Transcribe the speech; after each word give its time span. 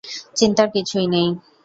চিন্তার 0.35 0.67
কিছুই 0.75 1.07
নেই। 1.13 1.27